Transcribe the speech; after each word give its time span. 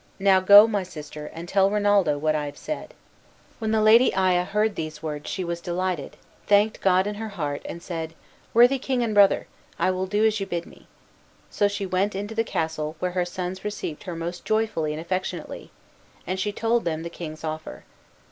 Now 0.17 0.39
go, 0.39 0.65
my 0.65 0.81
sister, 0.81 1.27
and 1.31 1.47
tell 1.47 1.69
Rinaldo 1.69 2.17
what 2.17 2.33
I 2.33 2.47
have 2.47 2.57
said." 2.57 2.95
When 3.59 3.69
the 3.69 3.83
Lady 3.83 4.11
Aya 4.15 4.45
heard 4.45 4.73
these 4.75 5.03
words 5.03 5.29
she 5.29 5.43
was 5.43 5.61
delighted, 5.61 6.17
thanked 6.47 6.81
God 6.81 7.05
in 7.05 7.13
her 7.21 7.27
heart, 7.29 7.61
and 7.65 7.83
said, 7.83 8.15
"Worthy 8.51 8.79
king 8.79 9.03
and 9.03 9.13
brother, 9.13 9.45
I 9.77 9.91
will 9.91 10.07
do 10.07 10.25
as 10.25 10.39
you 10.39 10.47
bid 10.47 10.65
me." 10.65 10.87
So 11.51 11.67
she 11.67 11.85
went 11.85 12.15
into 12.15 12.33
the 12.33 12.43
castle, 12.43 12.95
where 12.97 13.11
her 13.11 13.25
sons 13.25 13.63
received 13.63 14.01
her 14.05 14.15
most 14.15 14.43
joyfully 14.43 14.91
and 14.93 14.99
affectionately, 14.99 15.69
and 16.25 16.39
she 16.39 16.51
told 16.51 16.83
them 16.83 17.03
the 17.03 17.07
king's 17.11 17.43
offer. 17.43 17.83